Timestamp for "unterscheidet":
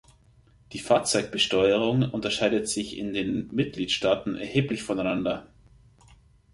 2.09-2.67